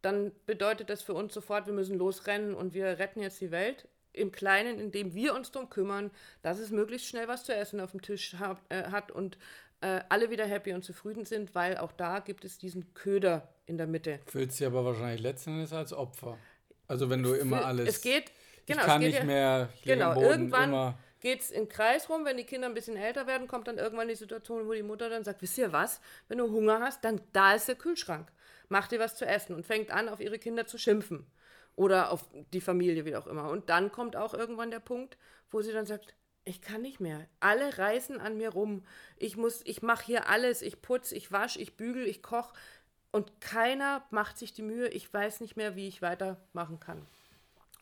dann 0.03 0.33
bedeutet 0.47 0.89
das 0.89 1.03
für 1.03 1.15
uns 1.15 1.35
sofort, 1.35 1.67
wir 1.67 1.75
müssen 1.75 1.99
losrennen 1.99 2.55
und 2.55 2.73
wir 2.73 2.99
retten 2.99 3.21
jetzt 3.21 3.41
die 3.41 3.51
Welt. 3.51 3.87
Im 4.13 4.33
Kleinen, 4.33 4.79
indem 4.79 5.15
wir 5.15 5.35
uns 5.35 5.51
darum 5.51 5.71
kümmern, 5.71 6.11
dass 6.43 6.59
es 6.59 6.71
möglichst 6.71 7.07
schnell 7.07 7.29
was 7.29 7.45
zu 7.45 7.55
essen 7.55 7.81
auf 7.81 7.93
dem 7.93 8.03
Tisch 8.03 8.35
hat, 8.35 8.59
äh, 8.69 8.85
hat 8.85 9.13
und 9.13 9.39
äh, 9.81 10.01
alle 10.09 10.31
wieder 10.31 10.45
happy 10.45 10.73
und 10.73 10.85
zufrieden 10.85 11.25
sind, 11.25 11.55
weil 11.55 11.79
auch 11.79 11.93
da 11.93 12.19
gibt 12.19 12.45
es 12.45 12.59
diesen 12.59 12.93
Köder 12.95 13.49
in 13.67 13.79
der 13.79 13.87
Mitte. 13.87 14.21
Fühlt 14.27 14.53
sich 14.53 14.67
aber 14.67 14.85
wahrscheinlich 14.85 15.23
letzten 15.23 15.51
Endes 15.51 15.73
als 15.73 15.93
Opfer. 15.93 16.39
Also 16.89 17.09
wenn 17.09 17.23
du 17.23 17.35
immer 17.35 17.65
alles. 17.65 17.89
Es 17.89 18.01
geht, 18.01 18.33
Genau, 18.67 18.83
ich 18.83 18.87
kann 18.87 19.01
nicht 19.01 19.19
ja, 19.19 19.25
mehr. 19.25 19.69
genau, 19.85 20.21
irgendwann 20.21 20.95
geht 21.21 21.41
es 21.41 21.51
im 21.51 21.69
Kreis 21.69 22.09
rum, 22.09 22.25
wenn 22.25 22.37
die 22.37 22.45
Kinder 22.45 22.69
ein 22.69 22.75
bisschen 22.75 22.97
älter 22.97 23.27
werden, 23.27 23.47
kommt 23.47 23.69
dann 23.69 23.79
irgendwann 23.79 24.09
die 24.09 24.15
Situation, 24.15 24.67
wo 24.67 24.73
die 24.73 24.83
Mutter 24.83 25.11
dann 25.11 25.25
sagt, 25.25 25.43
wisst 25.43 25.59
ihr 25.59 25.73
was, 25.73 26.01
wenn 26.29 26.39
du 26.39 26.51
Hunger 26.51 26.81
hast, 26.81 27.05
dann 27.05 27.21
da 27.33 27.55
ist 27.55 27.69
der 27.69 27.75
Kühlschrank. 27.75 28.31
Mach 28.69 28.87
dir 28.87 29.01
was 29.01 29.17
zu 29.17 29.27
essen 29.27 29.55
und 29.55 29.67
fängt 29.67 29.91
an, 29.91 30.09
auf 30.09 30.21
ihre 30.21 30.39
Kinder 30.39 30.67
zu 30.67 30.79
schimpfen. 30.79 31.27
Oder 31.77 32.13
auf 32.13 32.29
die 32.53 32.61
Familie, 32.61 33.05
wie 33.05 33.17
auch 33.17 33.27
immer. 33.27 33.49
Und 33.49 33.71
dann 33.71 33.91
kommt 33.91 34.17
auch 34.17 34.35
irgendwann 34.35 34.71
der 34.71 34.81
Punkt, 34.81 35.17
wo 35.51 35.63
sie 35.63 35.73
dann 35.73 35.87
sagt, 35.87 36.15
ich 36.45 36.61
kann 36.61 36.83
nicht 36.83 37.01
mehr. 37.01 37.27
Alle 37.39 37.79
reißen 37.79 38.21
an 38.21 38.37
mir 38.37 38.51
rum. 38.51 38.85
Ich 39.17 39.37
muss, 39.37 39.61
ich 39.65 39.83
mache 39.83 40.05
hier 40.05 40.29
alles. 40.29 40.63
Ich 40.63 40.83
putze, 40.83 41.15
ich 41.15 41.33
wasche, 41.33 41.61
ich 41.61 41.77
bügel, 41.77 42.07
ich 42.07 42.23
koche. 42.23 42.55
Und 43.13 43.41
keiner 43.41 44.05
macht 44.11 44.39
sich 44.39 44.53
die 44.53 44.63
Mühe. 44.63 44.89
Ich 44.89 45.13
weiß 45.13 45.41
nicht 45.41 45.57
mehr, 45.57 45.77
wie 45.77 45.89
ich 45.89 46.03
weitermachen 46.03 46.81
kann. 46.81 47.07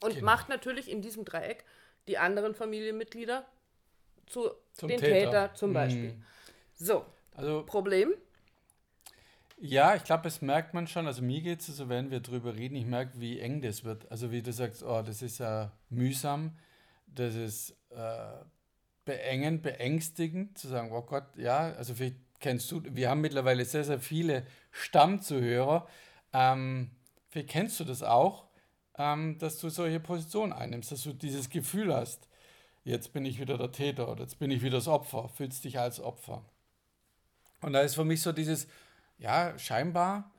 Und 0.00 0.14
genau. 0.14 0.26
macht 0.26 0.49
natürlich 0.49 0.91
in 0.91 1.02
diesem 1.02 1.25
Dreieck 1.25 1.64
die 2.06 2.19
anderen 2.19 2.55
Familienmitglieder 2.55 3.46
zu 4.27 4.51
zum 4.72 4.89
den 4.89 5.01
Täter, 5.01 5.15
Täter 5.15 5.55
zum 5.55 5.72
Beispiel. 5.72 6.12
Mhm. 6.12 6.24
So, 6.77 7.05
also, 7.34 7.65
Problem? 7.65 8.15
Ja, 9.60 9.94
ich 9.96 10.05
glaube, 10.05 10.22
das 10.24 10.41
merkt 10.41 10.74
man 10.74 10.86
schon. 10.86 11.06
Also 11.06 11.22
mir 11.22 11.41
geht 11.41 11.60
es 11.60 11.67
so, 11.67 11.88
wenn 11.88 12.10
wir 12.10 12.20
drüber 12.20 12.55
reden, 12.55 12.77
ich 12.77 12.86
merke, 12.86 13.20
wie 13.20 13.41
eng 13.41 13.60
das 13.60 13.84
wird. 13.84 14.10
Also 14.10 14.31
wie 14.31 14.43
du 14.43 14.53
sagst, 14.53 14.82
oh, 14.82 15.03
das 15.03 15.22
ist 15.22 15.38
ja 15.38 15.65
äh, 15.65 15.69
mühsam, 15.91 16.56
das 17.06 17.34
ist 17.34 17.70
äh, 17.91 18.44
beengend, 19.05 19.62
beängstigend, 19.62 20.58
zu 20.58 20.69
sagen, 20.69 20.93
oh 20.93 21.03
Gott, 21.03 21.36
ja, 21.36 21.72
also 21.72 21.94
vielleicht 21.94 22.17
kennst 22.41 22.70
du, 22.70 22.82
wir 22.84 23.10
haben 23.10 23.20
mittlerweile 23.20 23.65
sehr, 23.65 23.84
sehr 23.84 23.98
viele 23.98 24.46
Stammzuhörer. 24.70 25.88
Ähm, 26.32 26.93
vielleicht 27.29 27.48
kennst 27.48 27.81
du 27.81 27.84
das 27.84 28.03
auch 28.05 28.48
ähm, 28.98 29.38
dass 29.38 29.58
du 29.58 29.70
solche 29.70 30.00
Positionen 30.00 30.53
einnimmst, 30.53 30.93
dass 30.93 31.05
du 31.05 31.12
dieses 31.12 31.48
Gefühl 31.48 31.94
hast, 31.94 32.29
jetzt 32.84 33.12
bin 33.12 33.24
ich 33.24 33.41
wieder 33.41 33.56
der 33.56 33.72
Täter 33.72 34.10
oder 34.10 34.22
jetzt 34.22 34.38
bin 34.38 34.50
ich 34.50 34.62
wieder 34.62 34.79
das 34.79 34.88
Opfer, 34.88 35.29
fühlst 35.29 35.65
dich 35.65 35.79
als 35.79 36.00
Opfer. 36.00 36.44
Und 37.62 37.72
da 37.72 37.81
ist 37.81 37.94
für 37.94 38.05
mich 38.05 38.22
so 38.22 38.32
dieses, 38.32 38.69
ja, 39.19 39.58
scheinbar, 39.58 40.31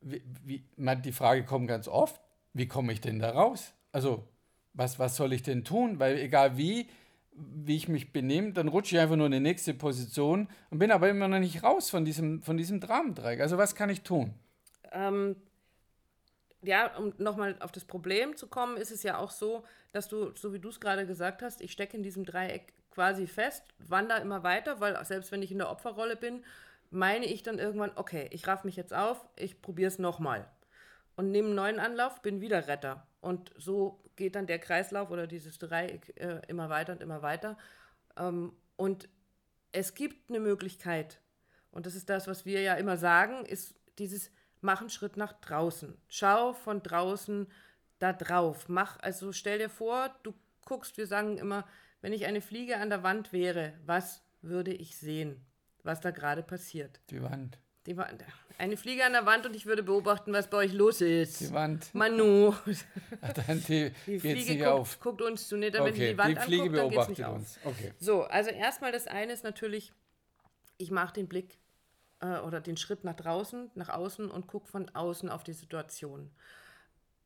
wie, 0.00 0.22
wie, 0.44 0.64
man, 0.76 1.02
die 1.02 1.12
Frage 1.12 1.44
kommt 1.44 1.68
ganz 1.68 1.88
oft, 1.88 2.20
wie 2.52 2.68
komme 2.68 2.92
ich 2.92 3.00
denn 3.00 3.18
da 3.18 3.30
raus? 3.30 3.72
Also, 3.92 4.26
was, 4.72 4.98
was 4.98 5.16
soll 5.16 5.32
ich 5.32 5.42
denn 5.42 5.64
tun? 5.64 5.98
Weil 5.98 6.18
egal 6.18 6.56
wie, 6.56 6.88
wie 7.32 7.76
ich 7.76 7.88
mich 7.88 8.12
benehme, 8.12 8.52
dann 8.52 8.68
rutsche 8.68 8.96
ich 8.96 9.02
einfach 9.02 9.16
nur 9.16 9.26
in 9.26 9.32
die 9.32 9.40
nächste 9.40 9.74
Position 9.74 10.48
und 10.70 10.78
bin 10.78 10.90
aber 10.90 11.08
immer 11.08 11.28
noch 11.28 11.38
nicht 11.38 11.62
raus 11.62 11.90
von 11.90 12.04
diesem, 12.04 12.42
von 12.42 12.56
diesem 12.56 12.80
Dramentreieck. 12.80 13.40
Also, 13.40 13.58
was 13.58 13.74
kann 13.74 13.90
ich 13.90 14.02
tun? 14.02 14.34
Ähm, 14.92 15.36
ja, 16.62 16.96
um 16.96 17.12
nochmal 17.18 17.56
auf 17.60 17.72
das 17.72 17.84
Problem 17.84 18.36
zu 18.36 18.48
kommen, 18.48 18.76
ist 18.76 18.90
es 18.90 19.02
ja 19.02 19.18
auch 19.18 19.30
so, 19.30 19.64
dass 19.92 20.08
du, 20.08 20.34
so 20.34 20.52
wie 20.52 20.58
du 20.58 20.68
es 20.68 20.80
gerade 20.80 21.06
gesagt 21.06 21.42
hast, 21.42 21.60
ich 21.60 21.72
stecke 21.72 21.96
in 21.96 22.02
diesem 22.02 22.24
Dreieck 22.24 22.72
quasi 22.90 23.26
fest, 23.26 23.62
wandere 23.78 24.20
immer 24.20 24.42
weiter, 24.42 24.80
weil 24.80 25.02
selbst 25.04 25.30
wenn 25.30 25.42
ich 25.42 25.52
in 25.52 25.58
der 25.58 25.70
Opferrolle 25.70 26.16
bin, 26.16 26.44
meine 26.96 27.26
ich 27.26 27.42
dann 27.42 27.58
irgendwann, 27.58 27.92
okay, 27.94 28.28
ich 28.30 28.46
raff 28.46 28.64
mich 28.64 28.76
jetzt 28.76 28.94
auf, 28.94 29.28
ich 29.36 29.60
probiere 29.62 29.88
es 29.88 29.98
nochmal. 29.98 30.48
Und 31.16 31.30
nehme 31.30 31.48
einen 31.48 31.56
neuen 31.56 31.78
Anlauf, 31.78 32.22
bin 32.22 32.40
wieder 32.40 32.68
Retter. 32.68 33.06
Und 33.20 33.52
so 33.56 34.02
geht 34.16 34.34
dann 34.34 34.46
der 34.46 34.58
Kreislauf 34.58 35.10
oder 35.10 35.26
dieses 35.26 35.58
Dreieck 35.58 36.12
äh, 36.16 36.40
immer 36.48 36.68
weiter 36.68 36.92
und 36.92 37.02
immer 37.02 37.22
weiter. 37.22 37.56
Ähm, 38.16 38.52
und 38.76 39.08
es 39.72 39.94
gibt 39.94 40.30
eine 40.30 40.40
Möglichkeit, 40.40 41.20
und 41.70 41.84
das 41.84 41.94
ist 41.94 42.08
das, 42.08 42.26
was 42.26 42.46
wir 42.46 42.62
ja 42.62 42.74
immer 42.74 42.96
sagen, 42.96 43.44
ist 43.44 43.74
dieses 43.98 44.30
mach 44.62 44.80
einen 44.80 44.90
Schritt 44.90 45.16
nach 45.16 45.34
draußen. 45.34 45.96
Schau 46.08 46.54
von 46.54 46.82
draußen 46.82 47.46
da 47.98 48.12
drauf. 48.12 48.68
Mach, 48.68 48.98
also 49.00 49.32
stell 49.32 49.58
dir 49.58 49.68
vor, 49.68 50.14
du 50.22 50.34
guckst, 50.64 50.96
wir 50.96 51.06
sagen 51.06 51.38
immer, 51.38 51.66
wenn 52.00 52.12
ich 52.12 52.26
eine 52.26 52.40
Fliege 52.40 52.78
an 52.78 52.90
der 52.90 53.02
Wand 53.02 53.32
wäre, 53.32 53.74
was 53.84 54.22
würde 54.42 54.72
ich 54.72 54.96
sehen, 54.96 55.44
was 55.86 56.00
da 56.00 56.10
gerade 56.10 56.42
passiert? 56.42 57.00
Die 57.10 57.22
Wand. 57.22 57.58
Die 57.86 57.96
Wand. 57.96 58.24
Eine 58.58 58.76
Fliege 58.76 59.04
an 59.04 59.12
der 59.12 59.26
Wand 59.26 59.46
und 59.46 59.54
ich 59.54 59.64
würde 59.66 59.82
beobachten, 59.82 60.32
was 60.32 60.48
bei 60.50 60.56
euch 60.58 60.72
los 60.72 61.00
ist. 61.00 61.40
Die 61.40 61.52
Wand. 61.52 61.94
Manu. 61.94 62.52
Dann 63.46 63.62
die, 63.68 63.92
Die 64.06 64.18
Fliege 64.18 64.34
nicht 64.34 64.48
guckt, 64.58 64.66
auf. 64.66 65.00
guckt 65.00 65.22
uns 65.22 65.46
zu. 65.48 65.56
Nee, 65.56 65.72
wenn 65.72 65.82
Okay, 65.82 66.12
die 66.12 66.18
Wand 66.18 66.36
die 66.36 66.42
Fliege 66.42 66.62
anguckt, 66.64 66.78
dann 66.78 66.90
geht's 66.90 67.08
nicht 67.08 67.18
beobachtet 67.18 67.24
auf. 67.26 67.34
uns. 67.36 67.58
Okay. 67.64 67.92
So, 68.00 68.22
also 68.24 68.50
erstmal 68.50 68.90
das 68.92 69.06
eine 69.06 69.32
ist 69.32 69.44
natürlich, 69.44 69.92
ich 70.78 70.90
mache 70.90 71.12
den 71.12 71.28
Blick 71.28 71.58
äh, 72.20 72.38
oder 72.40 72.60
den 72.60 72.76
Schritt 72.76 73.04
nach 73.04 73.14
draußen, 73.14 73.70
nach 73.74 73.90
außen 73.90 74.30
und 74.30 74.46
gucke 74.48 74.66
von 74.68 74.88
außen 74.88 75.28
auf 75.28 75.44
die 75.44 75.52
Situation. 75.52 76.30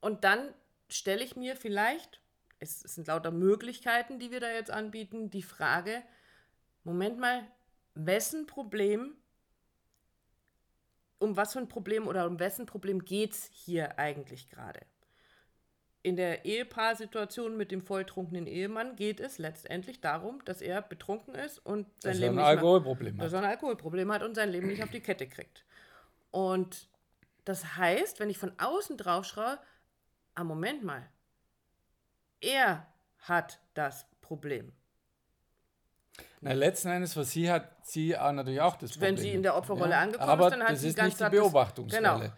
Und 0.00 0.24
dann 0.24 0.52
stelle 0.88 1.22
ich 1.24 1.36
mir 1.36 1.56
vielleicht, 1.56 2.20
es, 2.58 2.84
es 2.84 2.96
sind 2.96 3.06
lauter 3.06 3.30
Möglichkeiten, 3.30 4.18
die 4.18 4.30
wir 4.30 4.40
da 4.40 4.50
jetzt 4.50 4.70
anbieten, 4.70 5.30
die 5.30 5.42
Frage, 5.42 6.02
Moment 6.84 7.18
mal, 7.18 7.42
wessen 8.06 8.46
Problem, 8.46 9.16
um 11.18 11.36
was 11.36 11.52
für 11.52 11.58
ein 11.58 11.68
Problem 11.68 12.06
oder 12.08 12.26
um 12.26 12.38
wessen 12.38 12.66
Problem 12.66 13.04
geht 13.04 13.32
es 13.32 13.50
hier 13.52 13.98
eigentlich 13.98 14.48
gerade? 14.48 14.80
In 16.02 16.16
der 16.16 16.46
Ehepaarsituation 16.46 17.58
mit 17.58 17.70
dem 17.70 17.82
volltrunkenen 17.82 18.46
Ehemann 18.46 18.96
geht 18.96 19.20
es 19.20 19.36
letztendlich 19.36 20.00
darum, 20.00 20.42
dass 20.46 20.62
er 20.62 20.80
betrunken 20.80 21.34
ist 21.34 21.58
und 21.58 21.86
sein 22.02 22.12
Dass 22.12 22.14
er 22.14 22.20
Leben 22.20 22.22
ein 22.22 22.28
nicht 22.30 22.36
mehr- 22.36 22.44
Alkoholproblem 22.46 23.18
dass 23.18 23.26
hat. 23.26 23.32
er 23.34 23.38
ein 23.40 23.50
Alkoholproblem 23.50 24.10
hat 24.12 24.22
und 24.22 24.34
sein 24.34 24.48
Leben 24.50 24.68
nicht 24.68 24.82
auf 24.82 24.90
die 24.90 25.00
Kette 25.02 25.28
kriegt. 25.28 25.66
Und 26.30 26.88
das 27.44 27.76
heißt, 27.76 28.18
wenn 28.18 28.30
ich 28.30 28.38
von 28.38 28.52
außen 28.58 28.96
drauf 28.96 29.26
schaue, 29.26 29.58
ah, 30.34 30.44
Moment 30.44 30.82
mal, 30.84 31.06
er 32.40 32.86
hat 33.18 33.60
das 33.74 34.06
Problem. 34.22 34.72
Na, 36.42 36.52
letzten 36.52 36.88
Endes, 36.88 37.12
für 37.12 37.24
sie 37.24 37.50
hat 37.50 37.86
sie 37.86 38.16
auch 38.16 38.32
natürlich 38.32 38.60
auch 38.60 38.76
das 38.76 38.92
Problem. 38.92 39.16
Wenn 39.16 39.22
sie 39.22 39.30
in 39.30 39.42
der 39.42 39.56
Opferrolle 39.56 39.96
angekommen 39.96 40.30
aber 40.30 40.46
ist, 40.46 40.52
dann 40.52 40.62
hat 40.62 40.70
das 40.72 40.80
sie 40.80 40.88
ist 40.88 40.96
ganz 40.96 41.08
nicht 41.08 41.18
die 41.18 41.22
das- 41.24 41.30
Beobachtungsrolle. 41.32 42.02
Genau. 42.20 42.32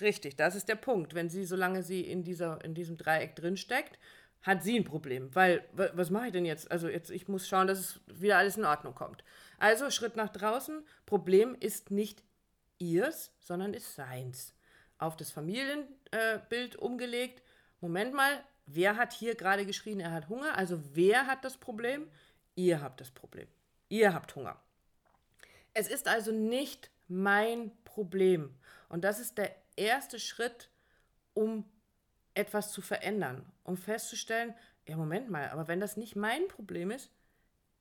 Richtig, 0.00 0.36
das 0.36 0.54
ist 0.56 0.68
der 0.68 0.74
Punkt. 0.76 1.14
Wenn 1.14 1.30
sie, 1.30 1.44
solange 1.44 1.82
sie 1.82 2.00
in, 2.02 2.24
dieser, 2.24 2.62
in 2.64 2.74
diesem 2.74 2.96
Dreieck 2.96 3.36
drinsteckt, 3.36 3.98
hat 4.42 4.62
sie 4.62 4.76
ein 4.78 4.84
Problem. 4.84 5.34
Weil, 5.34 5.64
wa- 5.72 5.88
was 5.94 6.10
mache 6.10 6.26
ich 6.26 6.32
denn 6.32 6.44
jetzt? 6.44 6.70
Also 6.70 6.88
jetzt, 6.88 7.10
ich 7.10 7.28
muss 7.28 7.48
schauen, 7.48 7.66
dass 7.66 7.78
es 7.78 8.00
wieder 8.06 8.36
alles 8.36 8.56
in 8.56 8.64
Ordnung 8.64 8.94
kommt. 8.94 9.24
Also 9.58 9.90
Schritt 9.90 10.16
nach 10.16 10.28
draußen. 10.30 10.84
Problem 11.06 11.56
ist 11.58 11.90
nicht 11.90 12.22
ihrs, 12.78 13.32
sondern 13.40 13.72
ist 13.72 13.94
seins. 13.94 14.52
Auf 14.98 15.16
das 15.16 15.30
Familienbild 15.30 16.74
äh, 16.74 16.78
umgelegt. 16.78 17.42
Moment 17.80 18.12
mal, 18.14 18.32
wer 18.66 18.96
hat 18.96 19.12
hier 19.12 19.34
gerade 19.34 19.64
geschrien, 19.64 20.00
er 20.00 20.12
hat 20.12 20.28
Hunger? 20.28 20.58
Also 20.58 20.80
wer 20.92 21.26
hat 21.26 21.44
das 21.44 21.56
Problem? 21.56 22.08
Ihr 22.54 22.80
habt 22.80 23.00
das 23.00 23.10
Problem. 23.10 23.48
Ihr 23.88 24.14
habt 24.14 24.34
Hunger. 24.36 24.60
Es 25.72 25.88
ist 25.88 26.08
also 26.08 26.32
nicht 26.32 26.90
mein 27.08 27.72
Problem. 27.84 28.54
Und 28.88 29.02
das 29.02 29.18
ist 29.18 29.38
der 29.38 29.54
erste 29.76 30.18
Schritt, 30.18 30.70
um 31.34 31.64
etwas 32.34 32.72
zu 32.72 32.80
verändern, 32.80 33.44
um 33.62 33.76
festzustellen, 33.76 34.54
ja, 34.86 34.96
Moment 34.96 35.30
mal, 35.30 35.48
aber 35.50 35.68
wenn 35.68 35.80
das 35.80 35.96
nicht 35.96 36.16
mein 36.16 36.46
Problem 36.48 36.90
ist, 36.90 37.10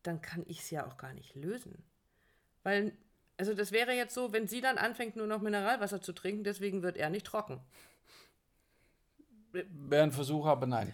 dann 0.03 0.22
kann 0.22 0.44
ich 0.48 0.60
es 0.60 0.70
ja 0.70 0.86
auch 0.86 0.98
gar 0.98 1.13
nicht 1.13 1.36
lösen. 1.36 1.84
Weil, 2.63 2.96
also 3.38 3.53
das 3.53 3.72
wäre 3.72 3.94
jetzt 3.94 4.13
so, 4.13 4.32
wenn 4.32 4.48
sie 4.48 4.62
dann 4.62 4.77
anfängt, 4.77 5.15
nur 5.15 5.27
noch 5.27 5.42
Mineralwasser 5.42 6.01
zu 6.01 6.13
trinken, 6.13 6.44
deswegen 6.44 6.82
wird 6.82 6.98
er 6.98 7.10
nicht 7.10 7.25
trocken. 7.25 7.60
Wäre 9.51 10.03
ein 10.03 10.12
Versuch, 10.12 10.46
aber 10.46 10.65
nein. 10.65 10.94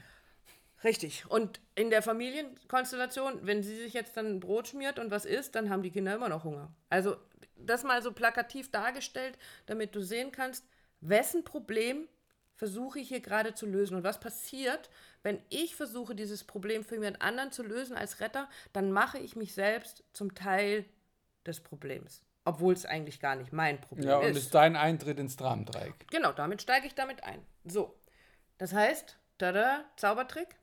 Richtig. 0.83 1.29
Und 1.29 1.59
in 1.75 1.89
der 1.89 2.01
Familienkonstellation, 2.01 3.39
wenn 3.45 3.63
sie 3.63 3.75
sich 3.75 3.93
jetzt 3.93 4.15
dann 4.15 4.39
Brot 4.39 4.69
schmiert 4.69 4.97
und 4.99 5.11
was 5.11 5.25
isst, 5.25 5.55
dann 5.55 5.69
haben 5.69 5.83
die 5.83 5.91
Kinder 5.91 6.15
immer 6.15 6.29
noch 6.29 6.43
Hunger. 6.43 6.71
Also 6.89 7.17
das 7.57 7.83
mal 7.83 8.01
so 8.01 8.13
plakativ 8.13 8.71
dargestellt, 8.71 9.37
damit 9.65 9.93
du 9.95 10.01
sehen 10.01 10.31
kannst, 10.31 10.65
wessen 11.01 11.43
Problem 11.43 12.07
versuche 12.55 12.99
ich 12.99 13.07
hier 13.07 13.21
gerade 13.21 13.53
zu 13.53 13.65
lösen. 13.65 13.95
Und 13.95 14.03
was 14.03 14.19
passiert, 14.19 14.89
wenn 15.23 15.41
ich 15.49 15.75
versuche, 15.75 16.15
dieses 16.15 16.43
Problem 16.43 16.83
für 16.83 16.95
jemand 16.95 17.21
anderen 17.21 17.51
zu 17.51 17.63
lösen 17.63 17.95
als 17.95 18.19
Retter, 18.19 18.49
dann 18.73 18.91
mache 18.91 19.17
ich 19.17 19.35
mich 19.35 19.53
selbst 19.53 20.03
zum 20.13 20.35
Teil 20.35 20.85
des 21.45 21.61
Problems. 21.61 22.21
Obwohl 22.45 22.73
es 22.73 22.85
eigentlich 22.85 23.19
gar 23.19 23.35
nicht 23.35 23.53
mein 23.53 23.79
Problem 23.79 24.09
Ja, 24.09 24.17
und 24.17 24.25
ist. 24.25 24.37
ist 24.37 24.55
dein 24.55 24.75
Eintritt 24.75 25.19
ins 25.19 25.37
Dramendreieck. 25.37 26.07
Genau, 26.09 26.31
damit 26.31 26.61
steige 26.61 26.87
ich 26.87 26.95
damit 26.95 27.23
ein. 27.23 27.45
So. 27.63 27.95
Das 28.57 28.73
heißt, 28.73 29.18
tada, 29.39 29.85
Zaubertrick. 29.95 30.55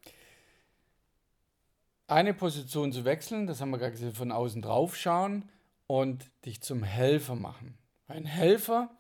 Eine 2.07 2.35
Position 2.35 2.93
zu 2.93 3.05
wechseln, 3.05 3.49
das 3.49 3.61
haben 3.61 3.71
wir 3.71 3.79
gerade 3.79 3.93
gesehen, 3.93 4.15
von 4.15 4.31
außen 4.31 4.63
drauf 4.63 4.95
schauen 4.95 5.51
und 5.89 6.31
dich 6.45 6.63
zum 6.63 6.85
Helfer 6.85 7.35
machen. 7.35 7.77
Ein 8.07 8.27
Helfer 8.27 8.91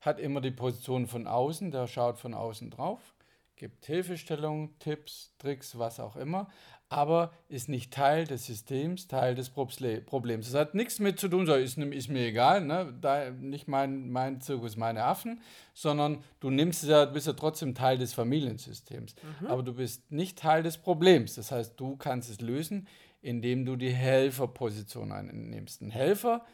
hat 0.00 0.18
immer 0.18 0.40
die 0.40 0.50
Position 0.50 1.06
von 1.06 1.26
außen, 1.26 1.70
der 1.70 1.86
schaut 1.86 2.18
von 2.18 2.32
außen 2.32 2.70
drauf, 2.70 3.14
gibt 3.56 3.86
Hilfestellungen, 3.86 4.78
Tipps, 4.78 5.32
Tricks, 5.38 5.78
was 5.78 6.00
auch 6.00 6.16
immer, 6.16 6.48
aber 6.88 7.32
ist 7.48 7.68
nicht 7.68 7.92
Teil 7.92 8.26
des 8.26 8.46
Systems, 8.46 9.08
Teil 9.08 9.34
des 9.34 9.50
Proble- 9.54 10.00
Problems. 10.00 10.50
Das 10.50 10.60
hat 10.60 10.74
nichts 10.74 10.98
mit 10.98 11.18
zu 11.18 11.28
tun, 11.28 11.46
so 11.46 11.54
ist, 11.54 11.78
ist 11.78 12.08
mir 12.08 12.26
egal, 12.26 12.64
ne? 12.64 12.94
da, 13.00 13.30
nicht 13.30 13.66
mein, 13.68 14.10
mein 14.10 14.40
Zirkus, 14.40 14.76
meine 14.76 15.04
Affen, 15.04 15.40
sondern 15.72 16.22
du 16.40 16.50
nimmst 16.50 16.82
es 16.84 16.90
ja, 16.90 17.04
bist 17.04 17.26
ja 17.26 17.32
trotzdem 17.32 17.74
Teil 17.74 17.98
des 17.98 18.12
Familiensystems. 18.12 19.14
Aber 19.48 19.62
du 19.62 19.74
bist 19.74 20.10
nicht 20.12 20.38
Teil 20.38 20.62
des 20.62 20.78
Problems. 20.78 21.34
Das 21.34 21.50
heißt, 21.50 21.78
du 21.80 21.96
kannst 21.96 22.30
es 22.30 22.40
lösen, 22.40 22.86
indem 23.22 23.64
du 23.64 23.76
die 23.76 23.92
Helferposition 23.92 25.10
einnimmst. 25.10 25.80
Ein 25.80 25.90
Helfer 25.90 26.44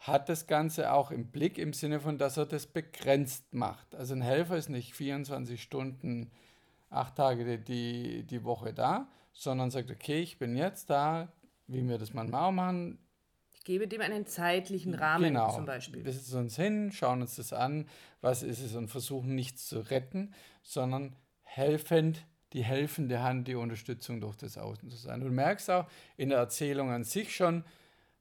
hat 0.00 0.30
das 0.30 0.46
Ganze 0.46 0.92
auch 0.92 1.10
im 1.10 1.26
Blick 1.26 1.58
im 1.58 1.74
Sinne 1.74 2.00
von, 2.00 2.16
dass 2.16 2.38
er 2.38 2.46
das 2.46 2.66
begrenzt 2.66 3.52
macht. 3.52 3.94
Also 3.94 4.14
ein 4.14 4.22
Helfer 4.22 4.56
ist 4.56 4.70
nicht 4.70 4.94
24 4.94 5.62
Stunden, 5.62 6.30
acht 6.88 7.16
Tage 7.16 7.58
die, 7.58 8.24
die, 8.24 8.44
Woche 8.44 8.72
da, 8.72 9.08
sondern 9.32 9.70
sagt, 9.70 9.90
okay, 9.90 10.20
ich 10.20 10.38
bin 10.38 10.56
jetzt 10.56 10.88
da, 10.88 11.28
wie 11.66 11.86
wir 11.86 11.98
das 11.98 12.14
manchmal 12.14 12.44
auch 12.44 12.52
machen. 12.52 12.98
Ich 13.52 13.62
gebe 13.64 13.86
dem 13.86 14.00
einen 14.00 14.26
zeitlichen 14.26 14.94
Rahmen 14.94 15.34
genau, 15.34 15.54
zum 15.54 15.66
Beispiel. 15.66 16.02
Wir 16.02 16.12
setzen 16.12 16.40
uns 16.40 16.56
hin, 16.56 16.90
schauen 16.92 17.20
uns 17.20 17.36
das 17.36 17.52
an, 17.52 17.86
was 18.22 18.42
ist 18.42 18.62
es 18.62 18.74
und 18.74 18.88
versuchen 18.88 19.34
nichts 19.34 19.68
zu 19.68 19.80
retten, 19.80 20.32
sondern 20.62 21.14
helfend, 21.42 22.24
die 22.54 22.64
helfende 22.64 23.22
Hand, 23.22 23.48
die 23.48 23.54
Unterstützung 23.54 24.22
durch 24.22 24.36
das 24.36 24.56
Außen 24.56 24.88
zu 24.88 24.96
sein. 24.96 25.20
Du 25.20 25.26
merkst 25.26 25.70
auch 25.70 25.86
in 26.16 26.30
der 26.30 26.38
Erzählung 26.38 26.90
an 26.90 27.04
sich 27.04 27.36
schon, 27.36 27.64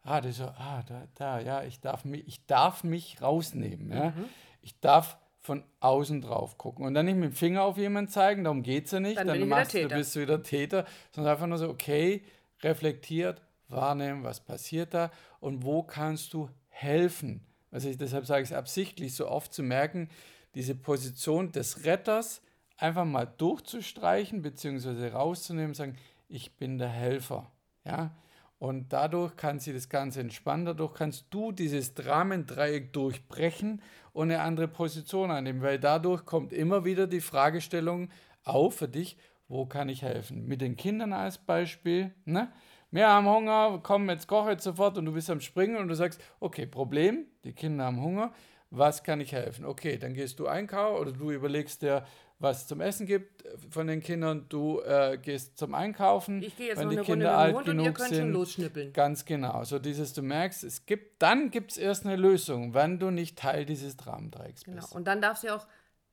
ah, 0.04 0.22
das 0.22 0.38
so, 0.38 0.46
ah, 0.46 0.84
da, 0.88 1.08
da, 1.16 1.40
ja, 1.40 1.64
ich 1.64 1.80
darf 1.80 2.06
mich, 2.06 2.28
ich 2.28 2.46
darf 2.46 2.84
mich 2.84 3.22
rausnehmen. 3.22 3.92
Ja? 3.92 4.10
Mhm. 4.10 4.26
Ich 4.62 4.80
darf 4.80 5.18
von 5.42 5.64
außen 5.80 6.22
drauf 6.22 6.58
gucken 6.58 6.86
und 6.86 6.94
dann 6.94 7.06
nicht 7.06 7.16
mit 7.16 7.32
dem 7.32 7.36
Finger 7.36 7.64
auf 7.64 7.78
jemanden 7.78 8.12
zeigen, 8.12 8.44
darum 8.44 8.62
geht 8.62 8.86
es 8.86 8.92
ja 8.92 9.00
nicht. 9.00 9.18
Dann 9.18 9.28
Dann, 9.28 9.48
machst 9.48 9.74
du, 9.74 9.88
bist 9.88 10.16
du 10.16 10.22
wieder 10.22 10.44
Täter, 10.44 10.86
sondern 11.12 11.34
einfach 11.34 11.48
nur 11.48 11.58
so, 11.58 11.70
okay, 11.70 12.24
reflektiert, 12.62 13.42
wahrnehmen, 13.70 14.24
was 14.24 14.42
passiert 14.42 14.94
da 14.94 15.12
und 15.40 15.64
wo 15.64 15.84
kannst 15.84 16.34
du 16.34 16.50
helfen. 16.68 17.42
Also 17.72 17.90
ich, 17.90 17.98
deshalb 17.98 18.26
sage 18.26 18.44
ich 18.44 18.50
es 18.50 18.56
absichtlich, 18.56 19.16
so 19.16 19.28
oft 19.28 19.54
zu 19.54 19.64
merken, 19.64 20.10
diese 20.56 20.76
Position 20.76 21.52
des 21.52 21.86
Retters 21.86 22.42
einfach 22.78 23.06
mal 23.06 23.26
durchzustreichen, 23.26 24.42
beziehungsweise 24.42 25.12
rauszunehmen 25.12 25.70
und 25.70 25.76
sagen, 25.76 25.98
ich 26.28 26.56
bin 26.58 26.78
der 26.78 26.90
Helfer. 26.90 27.52
Ja? 27.86 28.12
Und 28.60 28.92
dadurch 28.92 29.38
kann 29.38 29.60
sie 29.60 29.72
das 29.72 29.88
Ganze 29.88 30.20
entspannen, 30.20 30.66
dadurch 30.66 30.94
kannst 30.94 31.28
du 31.30 31.54
dieses 31.54 31.94
Dramendreieck 31.94 32.92
durchbrechen 32.92 33.82
und 34.12 34.32
eine 34.32 34.42
andere 34.42 34.68
Position 34.68 35.32
einnehmen, 35.32 35.62
weil 35.62 35.80
dadurch 35.80 36.26
kommt 36.26 36.52
immer 36.52 36.84
wieder 36.84 37.08
die 37.08 37.22
Fragestellung 37.22 38.10
auf 38.44 38.76
für 38.76 38.90
dich, 38.90 39.18
wo 39.48 39.66
kann 39.66 39.88
ich 39.88 40.02
helfen? 40.02 40.46
Mit 40.46 40.60
den 40.60 40.76
Kindern 40.76 41.14
als 41.14 41.38
Beispiel, 41.38 42.14
ne? 42.26 42.52
Wir 42.92 43.08
haben 43.08 43.28
Hunger, 43.28 43.80
komm, 43.84 44.10
jetzt 44.10 44.28
koche 44.28 44.52
jetzt 44.52 44.64
sofort 44.64 44.98
und 44.98 45.06
du 45.06 45.14
bist 45.14 45.30
am 45.30 45.42
Springen 45.42 45.78
und 45.78 45.90
du 45.90 45.96
sagst, 45.96 46.20
okay, 46.40 46.66
Problem, 46.66 47.28
die 47.44 47.54
Kinder 47.54 47.86
haben 47.86 48.02
Hunger, 48.02 48.34
was 48.72 49.04
kann 49.04 49.22
ich 49.22 49.32
helfen? 49.32 49.64
Okay, 49.64 49.98
dann 49.98 50.16
gehst 50.16 50.40
du 50.40 50.48
einkaufen 50.48 51.00
oder 51.00 51.12
du 51.12 51.32
überlegst 51.32 51.84
dir, 51.84 52.04
was 52.40 52.62
es 52.62 52.68
zum 52.68 52.80
Essen 52.80 53.06
gibt 53.06 53.44
von 53.70 53.88
den 53.88 54.02
Kindern, 54.02 54.46
du 54.50 54.80
äh, 54.82 55.18
gehst 55.22 55.58
zum 55.58 55.74
Einkaufen. 55.76 56.42
Ich 56.42 56.56
gehe 56.56 56.68
jetzt 56.68 56.78
wenn 56.80 56.86
noch 56.86 56.92
die 56.92 56.98
eine 57.00 57.06
Kinder 57.06 57.26
Runde 57.28 57.38
alt 57.38 57.56
Hund 57.56 57.68
und 57.70 57.78
ihr 57.78 57.84
genug 57.84 57.96
könnt 57.98 58.08
schon 58.10 58.16
sind. 58.18 58.32
losschnippeln. 58.32 58.94
Ganz 58.94 59.26
genau. 59.26 59.64
So 59.66 59.78
dieses, 59.78 60.14
du 60.14 60.22
merkst, 60.22 60.64
es 60.64 60.86
gibt, 60.86 61.22
dann 61.22 61.52
gibt 61.52 61.72
es 61.72 61.78
erst 61.78 62.06
eine 62.06 62.16
Lösung, 62.16 62.74
wenn 62.74 62.98
du 62.98 63.12
nicht 63.12 63.38
Teil 63.38 63.66
dieses 63.66 63.98
Dramendreiecks 63.98 64.64
Genau. 64.64 64.78
bist. 64.82 64.94
Und 64.96 65.06
dann 65.06 65.22
darf 65.22 65.38
sie 65.38 65.50
auch 65.52 65.68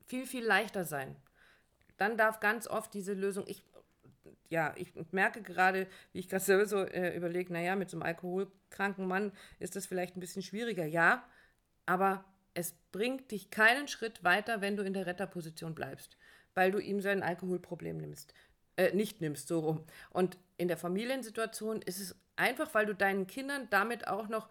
viel, 0.05 0.27
viel 0.27 0.45
leichter 0.45 0.85
sein. 0.85 1.15
Dann 1.97 2.17
darf 2.17 2.41
ganz 2.41 2.67
oft 2.67 2.93
diese 2.93 3.15
Lösung, 3.15 3.45
ich, 3.47 3.63
ja, 4.49 4.75
ich 4.77 4.93
merke 5.13 5.43
gerade, 5.43 5.87
wie 6.13 6.19
ich 6.19 6.29
gerade 6.29 6.45
selber 6.45 6.67
so 6.67 6.79
äh, 6.79 7.17
überlege, 7.17 7.53
naja, 7.53 7.77
mit 7.77 7.89
so 7.89 7.97
einem 7.97 8.03
alkoholkranken 8.03 9.07
Mann 9.07 9.33
ist 9.61 9.77
das 9.77 9.87
vielleicht 9.87 10.17
ein 10.17 10.21
bisschen 10.21 10.43
schwieriger, 10.43 10.85
ja, 10.85 11.23
aber 11.87 12.25
es 12.57 12.75
bringt 12.91 13.31
dich 13.33 13.51
keinen 13.51 13.87
Schritt 13.87 14.25
weiter, 14.25 14.63
wenn 14.63 14.77
du 14.77 14.83
in 14.83 14.95
der 14.95 15.05
Retterposition 15.05 15.75
bleibst, 15.75 16.17
weil 16.55 16.71
du 16.71 16.79
ihm 16.79 17.03
sein 17.03 17.23
Alkoholproblem 17.23 17.99
nimmst. 17.99 18.33
Äh, 18.79 18.95
nicht 18.95 19.21
nimmst, 19.21 19.49
so 19.49 19.61
rum. 19.61 19.85
Und 20.11 20.39
in 20.57 20.69
der 20.69 20.79
Familiensituation 20.79 21.83
ist 21.83 22.01
es 22.01 22.17
einfach, 22.35 22.73
weil 22.73 22.87
du 22.87 22.95
deinen 22.95 23.27
Kindern 23.27 23.69
damit 23.69 24.09
auch 24.09 24.29
noch 24.29 24.49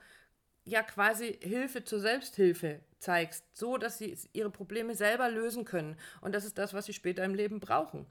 ja 0.65 0.83
quasi 0.83 1.39
Hilfe 1.41 1.83
zur 1.83 1.99
Selbsthilfe 1.99 2.79
zeigst, 2.99 3.43
so 3.53 3.77
dass 3.77 3.97
sie 3.97 4.15
ihre 4.33 4.51
Probleme 4.51 4.93
selber 4.93 5.27
lösen 5.29 5.65
können. 5.65 5.97
Und 6.21 6.35
das 6.35 6.45
ist 6.45 6.59
das, 6.59 6.75
was 6.75 6.85
sie 6.85 6.93
später 6.93 7.23
im 7.23 7.33
Leben 7.33 7.59
brauchen. 7.59 8.05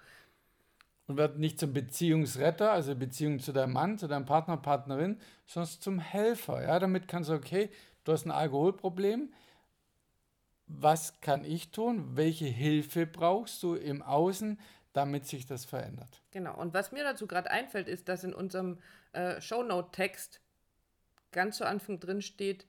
Und 1.06 1.18
wird 1.18 1.38
nicht 1.38 1.60
zum 1.60 1.72
Beziehungsretter, 1.72 2.72
also 2.72 2.96
Beziehung 2.96 3.38
zu 3.38 3.52
deinem 3.52 3.74
Mann, 3.74 3.98
zu 3.98 4.08
deinem 4.08 4.24
Partner, 4.24 4.56
Partnerin, 4.56 5.20
sondern 5.46 5.70
zum 5.70 5.98
Helfer. 6.00 6.64
Ja, 6.64 6.80
damit 6.80 7.06
kannst 7.06 7.30
du, 7.30 7.34
okay, 7.34 7.70
du 8.02 8.12
hast 8.12 8.24
ein 8.24 8.32
Alkoholproblem. 8.32 9.32
Was 10.66 11.20
kann 11.20 11.44
ich 11.44 11.70
tun? 11.70 12.16
Welche 12.16 12.46
Hilfe 12.46 13.06
brauchst 13.06 13.62
du 13.62 13.74
im 13.74 14.02
Außen, 14.02 14.58
damit 14.92 15.26
sich 15.26 15.46
das 15.46 15.64
verändert? 15.64 16.22
Genau. 16.30 16.56
Und 16.56 16.72
was 16.72 16.92
mir 16.92 17.04
dazu 17.04 17.26
gerade 17.26 17.50
einfällt, 17.50 17.88
ist, 17.88 18.08
dass 18.08 18.24
in 18.24 18.34
unserem 18.34 18.78
äh, 19.12 19.40
Shownote-Text 19.40 20.40
ganz 21.32 21.58
zu 21.58 21.66
Anfang 21.66 22.00
drin 22.00 22.22
steht, 22.22 22.66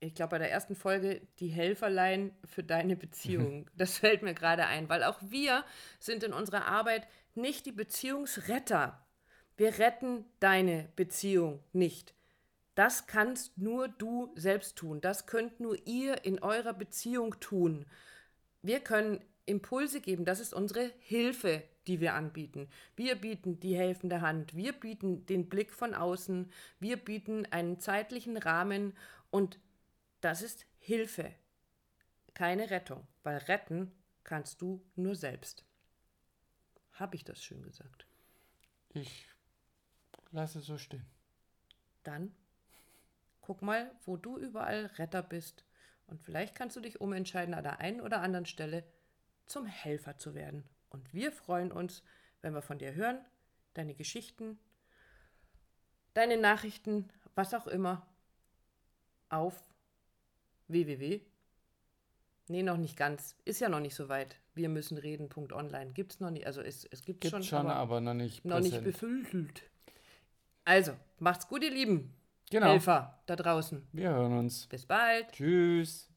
ich 0.00 0.14
glaube 0.14 0.30
bei 0.30 0.38
der 0.38 0.50
ersten 0.50 0.74
Folge, 0.74 1.20
die 1.38 1.48
Helferlein 1.48 2.32
für 2.44 2.64
deine 2.64 2.96
Beziehung. 2.96 3.70
Das 3.76 3.98
fällt 3.98 4.22
mir 4.22 4.34
gerade 4.34 4.66
ein, 4.66 4.88
weil 4.88 5.04
auch 5.04 5.18
wir 5.20 5.64
sind 5.98 6.24
in 6.24 6.32
unserer 6.32 6.66
Arbeit 6.66 7.06
nicht 7.34 7.66
die 7.66 7.72
Beziehungsretter. 7.72 8.98
Wir 9.56 9.78
retten 9.78 10.24
deine 10.40 10.88
Beziehung 10.96 11.62
nicht. 11.72 12.14
Das 12.74 13.06
kannst 13.06 13.58
nur 13.58 13.88
du 13.88 14.32
selbst 14.36 14.76
tun. 14.76 15.00
Das 15.00 15.26
könnt 15.26 15.60
nur 15.60 15.76
ihr 15.86 16.24
in 16.24 16.38
eurer 16.40 16.72
Beziehung 16.72 17.38
tun. 17.40 17.86
Wir 18.62 18.80
können 18.80 19.20
Impulse 19.46 20.00
geben. 20.00 20.24
Das 20.24 20.40
ist 20.40 20.54
unsere 20.54 20.92
Hilfe, 21.00 21.62
die 21.86 22.00
wir 22.00 22.14
anbieten. 22.14 22.68
Wir 22.96 23.16
bieten 23.16 23.58
die 23.60 23.76
helfende 23.76 24.20
Hand. 24.20 24.54
Wir 24.54 24.72
bieten 24.72 25.26
den 25.26 25.48
Blick 25.48 25.72
von 25.72 25.94
außen. 25.94 26.50
Wir 26.78 26.96
bieten 26.96 27.46
einen 27.46 27.80
zeitlichen 27.80 28.36
Rahmen 28.36 28.96
und 29.30 29.58
das 30.20 30.42
ist 30.42 30.66
Hilfe, 30.78 31.34
keine 32.34 32.70
Rettung, 32.70 33.06
weil 33.22 33.38
retten 33.38 33.92
kannst 34.24 34.60
du 34.62 34.84
nur 34.94 35.14
selbst. 35.14 35.64
Habe 36.92 37.16
ich 37.16 37.24
das 37.24 37.42
schön 37.42 37.62
gesagt? 37.62 38.06
Ich 38.92 39.26
lasse 40.30 40.58
es 40.58 40.66
so 40.66 40.78
stehen. 40.78 41.06
Dann 42.02 42.34
guck 43.50 43.62
mal, 43.62 43.90
wo 44.04 44.16
du 44.16 44.38
überall 44.38 44.86
Retter 44.96 45.24
bist. 45.24 45.64
Und 46.06 46.22
vielleicht 46.22 46.54
kannst 46.54 46.76
du 46.76 46.80
dich 46.80 47.00
umentscheiden, 47.00 47.52
an 47.52 47.64
der 47.64 47.80
einen 47.80 48.00
oder 48.00 48.20
anderen 48.20 48.46
Stelle 48.46 48.84
zum 49.46 49.66
Helfer 49.66 50.16
zu 50.16 50.36
werden. 50.36 50.62
Und 50.88 51.12
wir 51.12 51.32
freuen 51.32 51.72
uns, 51.72 52.04
wenn 52.42 52.54
wir 52.54 52.62
von 52.62 52.78
dir 52.78 52.94
hören, 52.94 53.18
deine 53.74 53.94
Geschichten, 53.94 54.56
deine 56.14 56.36
Nachrichten, 56.36 57.08
was 57.34 57.52
auch 57.52 57.66
immer, 57.66 58.06
auf 59.30 59.60
www. 60.68 61.20
Nee, 62.46 62.62
noch 62.62 62.76
nicht 62.76 62.96
ganz. 62.96 63.34
Ist 63.44 63.60
ja 63.60 63.68
noch 63.68 63.80
nicht 63.80 63.96
so 63.96 64.08
weit. 64.08 64.36
Wir 64.54 64.68
müssen 64.68 64.96
reden.online. 64.96 65.90
Gibt 65.92 66.12
es 66.12 66.20
noch 66.20 66.30
nicht. 66.30 66.46
Also 66.46 66.60
es, 66.60 66.84
es 66.84 67.04
gibt, 67.04 67.22
gibt 67.22 67.32
schon, 67.32 67.42
schon 67.42 67.66
aber, 67.66 67.74
aber, 67.74 68.00
noch 68.00 68.14
nicht 68.14 68.44
Noch 68.44 68.60
nicht 68.60 68.84
befüllt. 68.84 69.64
Also, 70.64 70.92
macht's 71.18 71.48
gut, 71.48 71.64
ihr 71.64 71.72
Lieben. 71.72 72.14
Genau. 72.50 72.66
Helfer 72.66 73.20
da 73.26 73.36
draußen. 73.36 73.86
Wir 73.92 74.10
hören 74.10 74.38
uns. 74.38 74.66
Bis 74.66 74.84
bald. 74.84 75.30
Tschüss. 75.32 76.09